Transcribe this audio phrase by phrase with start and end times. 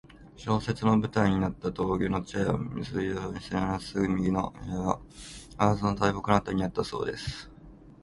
[0.35, 4.99] 小説の舞台になった峠の茶屋は水生地・白橋のすぐ先の右側、
[5.59, 7.51] 桂の大木のあたりにあったそうです。